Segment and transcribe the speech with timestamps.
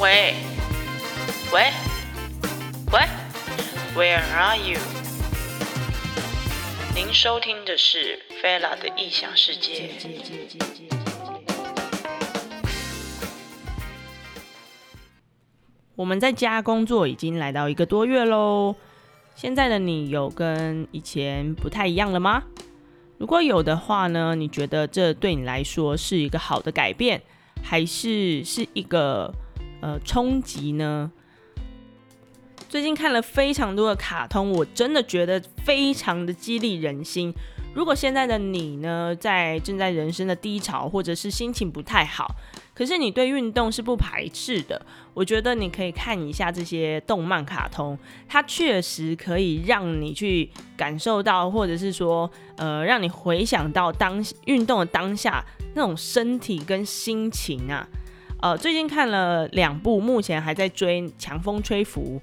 [0.00, 0.32] 喂，
[1.52, 1.72] 喂，
[2.92, 3.00] 喂
[3.96, 4.78] ，Where are you？
[6.94, 9.90] 您收听的是 Fela 的异想世界。
[15.96, 18.76] 我们在家工作已经来到一个多月喽，
[19.34, 22.44] 现在的你有跟以前不太一样了吗？
[23.16, 27.20] 如果有的话呢，你觉得这对你来说是一个好的改变，
[27.64, 29.34] 还是是一个
[29.80, 31.10] 呃冲击呢？
[32.68, 37.32] 最近看了非常多的卡通，我真的觉得非常的激励人心。
[37.74, 42.34] 如果现在的你呢，在正在人生的低潮，或者是心情不太好，
[42.74, 47.96] 可是你对运动是不排斥的，我觉得你可以看一下这些动漫卡通，
[48.28, 55.42] 它确实可以让你去感受到，或者是说，呃，让你回想到当运动的当下
[55.74, 57.86] 那种身体跟心情啊。
[58.40, 62.22] 呃，最近看了两部，目前还在追《强风吹拂》，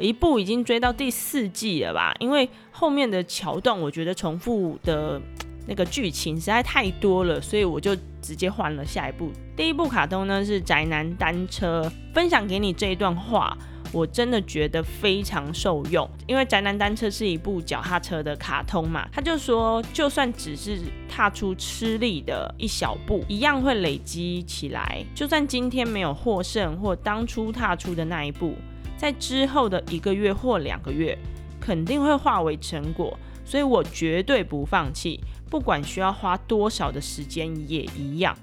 [0.00, 2.14] 一部已经追到第四季了吧？
[2.20, 5.20] 因为后面的桥段，我觉得重复的
[5.66, 9.32] 那个剧情实在太多了，所以我就直接换了下一部。
[9.56, 11.82] 第一部卡通呢是《宅男单车》，
[12.14, 13.58] 分享给你这一段话，
[13.92, 16.08] 我真的觉得非常受用。
[16.26, 25.04] 因为《宅男单车》是一部脚踏车的卡通嘛，他就说，就算只是踏出吃力的一小步，一样会累积起来。
[25.14, 28.54] 就算今天没有获胜，或当初踏出的那一步，
[28.96, 31.16] 在之后的一个月或两个月，
[31.60, 33.18] 肯定会化为成果。
[33.44, 38.36] 所以我绝对不放弃，不管需要花多少的时间，也一样。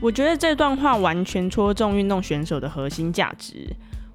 [0.00, 3.68] 我觉得这段话完全戳中运动选手的核心价值。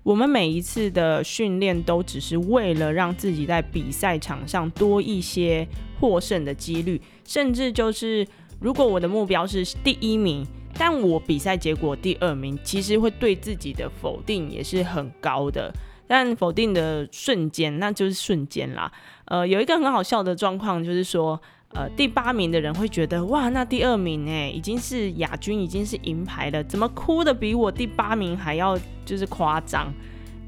[0.06, 5.68] 我们每一次的训练都只是为了让自己在比赛场上多一些
[6.00, 8.26] 获胜的几率，甚至就是
[8.60, 10.46] 如果我的目标是第一名，
[10.78, 15.74] 但我比赛结果第二名，其实会对自己的否定也是很高的。
[16.06, 18.92] 但否定的瞬间，那就是瞬间啦。
[19.26, 21.42] 呃，有一个很好笑的状况，就是说，
[21.76, 29.94] 呃，第八名的人会觉得，哇，那第二名哎，已经是亚军，已经是银牌了，怎么哭的比我第八名还要就是夸张？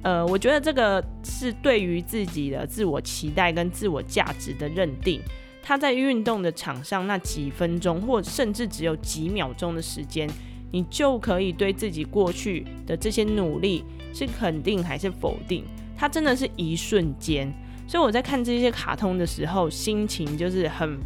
[0.03, 5.21] 呃，我觉得这个是对于自己的自我期待跟自我价值的认定。
[5.61, 10.29] 他在运动的场上那几分钟，或甚至只有几秒钟的时间，
[10.71, 13.83] 你就可以对自己过去的这些努力
[14.13, 15.65] 是肯定还是否定？
[15.97, 17.53] 它真的是一瞬间。
[17.85, 20.97] 所以我在看这些卡通的时候，心情就是很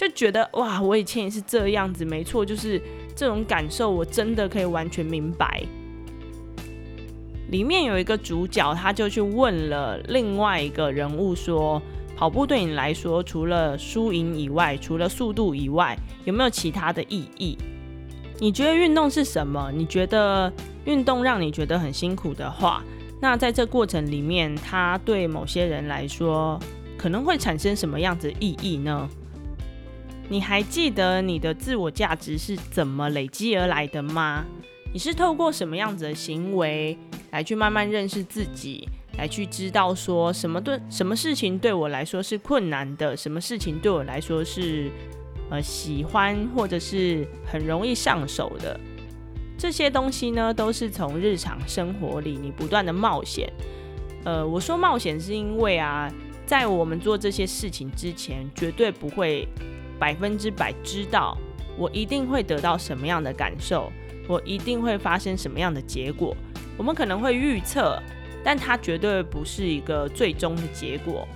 [0.00, 2.80] 就觉得哇，我以前也是这样子，没错，就是
[3.14, 5.62] 这种感受，我真的可以完全明白。
[7.50, 11.82] 里面有一个主角，他就去问了另外一个人物说
[12.16, 15.94] ：“跑步对你来说，除了输赢以外，除了速度以外，
[16.24, 17.58] 有没有其他的意义？
[18.38, 19.70] 你觉得运动是什么？
[19.70, 20.50] 你觉得
[20.86, 22.82] 运动让你觉得很辛苦的话？”
[23.20, 26.58] 那在这过程里面，它对某些人来说
[26.96, 29.06] 可能会产生什么样子的意义呢？
[30.30, 34.44] 你还记得你的自我价值是怎么累积而来的吗？
[34.92, 36.96] 你是透过什么样子的行为
[37.32, 38.88] 来去慢慢认识自己，
[39.18, 44.88] 来去知道说什么对什么事情对我来说是困难的，什么事情对我来说是
[45.50, 48.78] 呃喜欢或者是很容易上手的？
[49.58, 53.52] 这些东西呢，都是从日常生活里你不断的冒险。
[54.22, 56.08] 呃，我说冒险是因为啊，
[56.46, 59.48] 在我们做这些事情之前，绝对不会
[60.00, 61.36] 百分之百知道
[61.76, 63.92] 我一定会得到什么样的感受，
[64.26, 66.36] 我一定会发生什么样的结果。
[66.76, 68.02] 我们可能会预测，
[68.42, 71.28] 但它绝对不是一个最终的结果。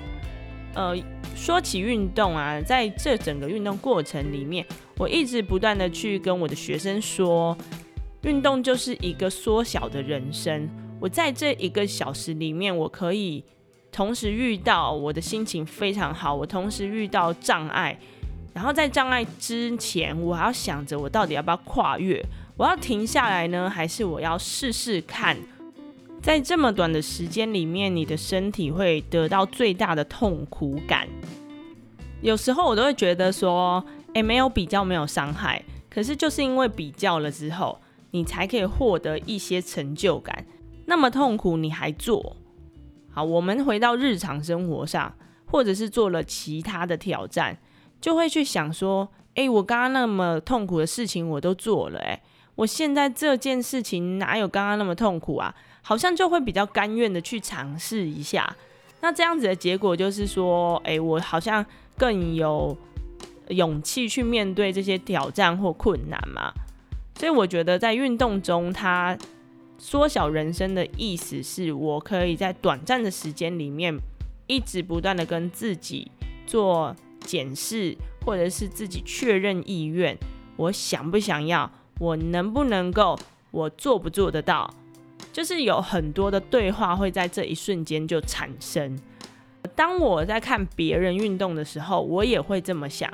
[0.74, 0.96] 呃，
[1.36, 7.56] 说起运动啊，在这整个运动过程里面，我一直不断的去跟我的学生说。
[8.22, 10.66] 运动就是一个缩小的人生。
[10.98, 13.44] 我在这一个小时里面，我可以
[13.92, 17.98] 同时遇到我的心情非常好，我同时遇到障碍，
[18.54, 22.24] 然后在障碍之前，我还要想着我到底要不要跨越，
[22.56, 25.36] 我要停下来呢，还是我要试试看？
[26.22, 31.06] 在这么短的时间里面，你的身体会得到最大的痛苦感。
[32.22, 33.84] 有时候我都会觉得说，
[34.14, 37.78] 诶，没有比较没有伤害，可是就是因为比较了之后。
[38.10, 40.46] 你才可以获得一些成就感。
[40.86, 42.36] 那么痛苦你还做？
[43.10, 45.12] 好，我们回到日常生活上，
[45.44, 47.58] 或者是做了其他的挑战，
[48.04, 52.20] 就会去想说：诶，我刚刚那么痛苦的事情我都做了，诶，
[52.54, 55.54] 我现在这件事情哪有刚刚那么痛苦啊？
[55.80, 58.54] 好像就会比较甘愿的去尝试一下。
[59.00, 61.64] 那这样子的结果就是说：诶，我好像
[61.96, 62.76] 更有
[63.48, 66.52] 勇气去面对这些挑战或困难嘛。
[67.18, 69.16] 所以我觉得在运动中，它
[69.78, 73.96] 缩小人生的意思是我可以在短暂的时间里面，
[74.46, 76.10] 一直不断的跟自己
[76.46, 80.16] 做检视，或者是自己确认意愿，
[80.56, 83.18] 我想不想要，我能不能够，
[83.50, 84.72] 我做不做得到，
[85.32, 88.98] 就是有很多的对话会在这一瞬间就产生。
[89.74, 93.12] 当我在看别人运动的时候，我也会这么想：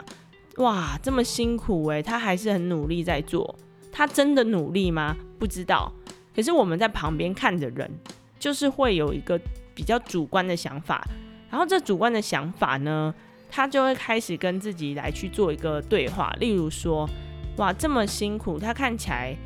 [0.57, 3.55] 哇，这么辛苦诶，他还是很努力在做。
[3.93, 5.17] 他真的努力吗？
[5.39, 5.93] 不知道。
[6.35, 7.91] 可是我们在旁边看着人，
[8.39, 9.41] 就是会有一个
[9.75, 11.07] 比较主观的想法。
[11.51, 13.15] 然后这主观的想法呢，
[13.51, 16.35] 他就会开始跟自己来去做一个对话。
[16.39, 17.09] 例如说：
[17.57, 19.37] 哇，这么辛苦，他看起来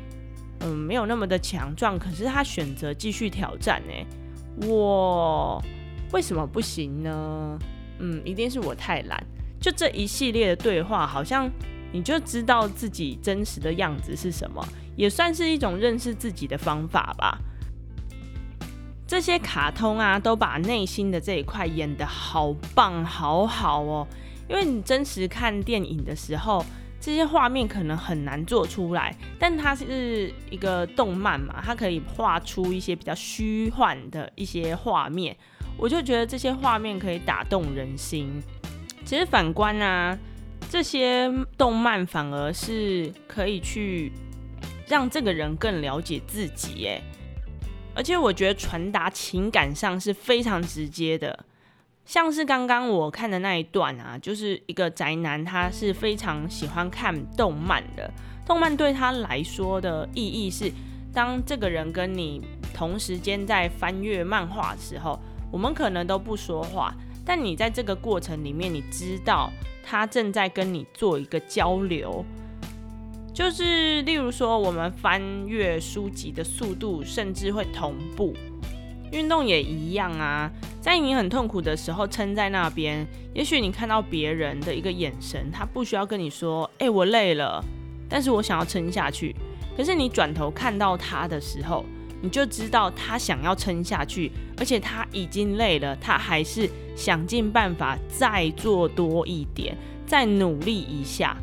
[0.61, 4.67] 嗯没有那么的强壮，可是他选择继续挑战呢。
[4.67, 5.63] 我。
[6.13, 7.59] 为什么不行呢？
[7.99, 9.21] 嗯，一定是我太懒。
[9.59, 11.49] 就这一系列的对话，好像
[11.91, 14.65] 你就知道自己真实的样子是什么，
[14.95, 17.37] 也算是一种认识自己的方法吧。
[19.07, 24.07] 这些卡通啊，都把内心的这一块演得好棒，好好哦。
[24.47, 26.65] 因为你真实看电影的时候，
[26.99, 35.35] 这些画面可能很难做出来，但它是一个动漫嘛，它可以画出一些比较虚幻的一些画面。
[35.77, 38.41] 我就觉得这些画面可以打动人心。
[39.03, 40.17] 其实反观啊，
[40.69, 44.11] 这些动漫反而是可以去
[44.87, 47.01] 让这个人更了解自己，哎，
[47.95, 51.45] 而且我觉得传达情感上是非常直接的。
[52.05, 58.11] 像是刚刚我看的那一段啊，就是一个宅男，他是非常喜欢看动漫的。
[58.45, 60.71] 动漫对他来说的意义是，
[61.11, 62.41] 当这个人跟你
[62.73, 65.19] 同时间在翻阅漫画的时候。
[65.51, 66.93] 我们可能都不说话，
[67.23, 69.49] 但你在这个过程里面，你知道
[69.85, 72.25] 他正在跟你做一个交流，
[73.35, 78.33] 就是例如说，我们翻阅书籍的速度甚至会同步，
[79.11, 80.49] 运动也一样啊。
[80.79, 87.61] 在你很痛苦的时候，撑在那边，也许你看到别人的一个眼神，他不需要跟你说：“哎，我累了，
[88.07, 89.35] 但是我想要撑下去。”
[89.75, 91.83] 可是你转头看到他的时候，
[92.21, 99.75] 你就知道他想要撑下去，而且他已经累了，他还是想尽办法再做多一点，
[100.07, 101.35] 再努力一下。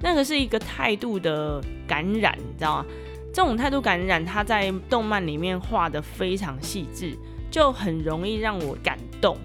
[0.00, 2.86] 那个是一个态度的感染，你知道吗？
[3.32, 7.16] 这种态度感染，他在动漫里面画的非常细致，
[7.50, 9.36] 就很容易让我感动。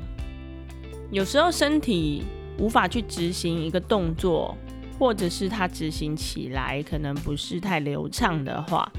[1.09, 2.23] 有时候身体
[2.57, 4.55] 无法去执行一个动作，
[4.97, 8.89] 或者是他执行起来可能不是太流畅的话。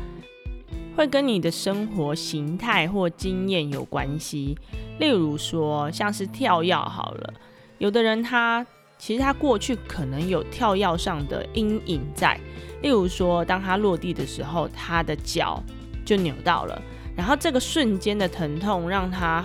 [0.95, 4.55] 会跟你的生活形态或经验有关系，
[4.99, 7.33] 例如说像是跳跃好了，
[7.79, 8.67] 有的人他
[9.05, 12.39] 其实他过去可能有跳跃上的阴影在，
[12.83, 15.61] 例如说当他落地的时候，他的脚
[16.05, 16.81] 就扭到了，
[17.17, 19.45] 然后这个瞬间的疼痛让他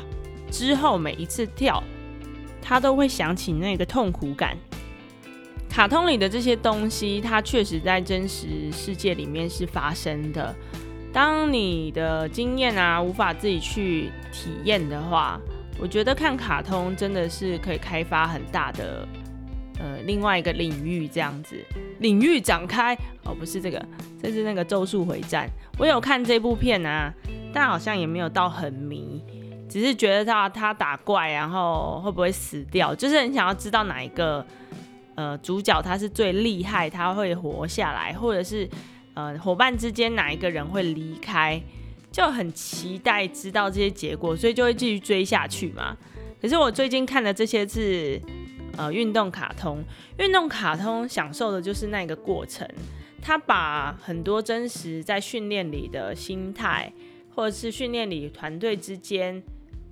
[0.51, 1.83] 之后每一次跳，
[2.61, 4.55] 他都会想起那个痛苦感。
[5.67, 10.55] 卡通里的这些东西，它确实在真实世界里面是发生的。
[11.11, 15.41] 当你的经验啊无法自己去体验的话，
[15.79, 19.07] 我觉得看卡通真的是可以开发很大的
[19.79, 21.55] 呃另外一个领域，这样子
[21.99, 23.83] 领域展开哦，不是这个，
[24.21, 25.47] 这是那个《咒术回战》。
[25.77, 27.13] 我有看这部片啊，
[27.53, 29.21] 但好像也没有到很迷，
[29.69, 34.45] 只是觉得他他打怪然后会不会死掉，就是很想要知道哪一个
[35.15, 38.69] 呃主角他是最厉害，他会活下来，或者是。
[39.19, 41.59] 呃，伙伴之间哪一个人会离开，
[42.11, 45.97] 就很期待知道这些结果，所以就会继续追下去嘛。
[46.39, 48.21] 可是我最近看的这些是
[48.77, 49.83] 呃运动卡通，
[50.19, 52.65] 运动卡通享受的就是那个过程，
[53.21, 56.93] 他把很多真实在训练里的心态，
[57.35, 59.43] 或者是训练里团队之间，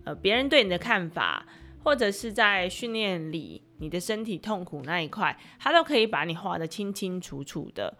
[0.05, 1.45] 呃别人对你的看法，
[1.83, 7.97] 或者是在训练里你的身体痛苦那一块，他都可以把你画得清清楚楚的。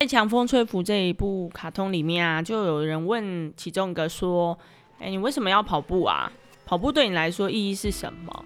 [0.00, 4.58] 在《强风吹拂》这一部卡通里面啊，就有人问其中一个说
[4.98, 6.32] ：“哎，你为什么要跑步啊？
[6.64, 8.44] 跑步对你来说意义是什么？”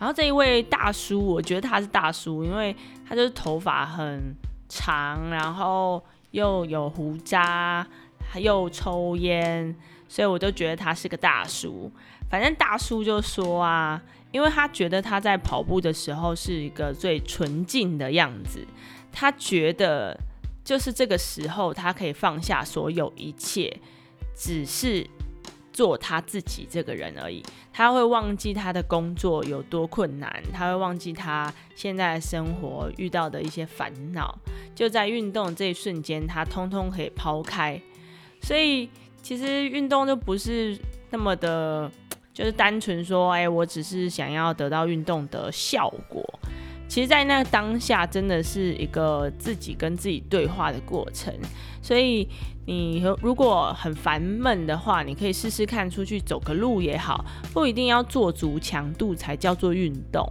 [0.00, 2.74] 然后这一位大叔，我觉得他是大叔，因为
[3.06, 4.34] 他就是头发很
[4.68, 6.02] 长，然后
[6.32, 7.86] 又有胡渣，
[8.34, 9.76] 又抽烟，
[10.08, 11.92] 所以我就觉得他是个大叔。
[12.28, 14.02] 反正大叔就说啊，
[14.32, 18.66] 因为他觉得他在跑步的时候是一个最纯净的样子，
[19.12, 20.18] 他觉得。
[20.62, 23.80] 就是这个时候，他可以放下所有一切，
[24.36, 25.04] 只是
[25.72, 27.42] 做他自己这个人而已。
[27.72, 34.36] 他会忘记他的工作有多困难，他会忘记他现在的生活遇到的一些烦恼。
[34.74, 37.80] 就在运动这一瞬间，他通通可以抛开。
[38.42, 38.88] 所以
[39.22, 40.78] 其实运动就不是
[41.10, 41.90] 那么的，
[42.32, 46.24] 就是单纯说，哎，我只是想要得到运动的效果。
[46.90, 51.32] 其实，在那当下，真的是一个自己跟自己对话的过程。
[51.80, 52.28] 所以，
[52.66, 60.28] 你如果很烦闷的话，你可以试试看出去走个路也好，不一定要做足强度才叫做运动。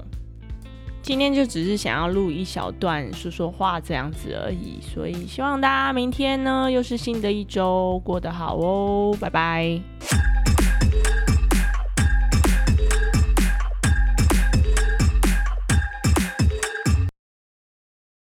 [1.01, 4.81] 今天就只是想要录一小段说说话这样子而已。
[4.81, 9.79] 所以，希望大家明天呢又是新的一周过得好哦，拜拜。